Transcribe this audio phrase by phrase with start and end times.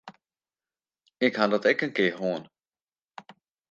[1.27, 2.43] Ik ha dat ek in kear hân.